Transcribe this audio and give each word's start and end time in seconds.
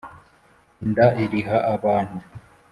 inda 0.83 1.05
iriha 1.23 1.57
abantu. 1.73 2.17